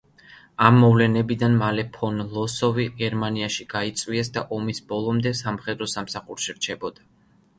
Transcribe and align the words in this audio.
ამ 0.67 0.77
მოვლენიდან 0.83 1.57
მალე 1.63 1.83
ფონ 1.97 2.15
ლოსოვი 2.37 2.85
გერმანიაში 3.03 3.67
გაიწვიეს 3.75 4.33
და 4.37 4.43
ომის 4.57 4.81
ბოლომდე 4.93 5.35
სამხედრო 5.43 5.89
სამსახურში 5.97 6.57
რჩებოდა. 6.61 7.07